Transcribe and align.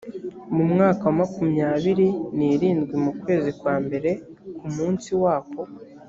mu 0.55 0.63
mwaka 0.71 1.01
wa 1.07 1.15
makumyabiri 1.21 2.07
n 2.35 2.37
irindwi 2.51 2.95
mu 3.03 3.11
kwezi 3.21 3.49
kwa 3.59 3.75
mbere 3.85 4.09
ku 4.59 4.65
munsi 4.75 5.09
wako 5.23 5.61